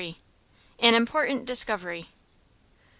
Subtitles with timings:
[0.79, 2.09] An Important Discovery.